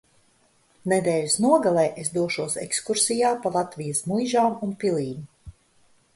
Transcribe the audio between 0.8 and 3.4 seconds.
Nedēļas nogalē es došos ekskursijā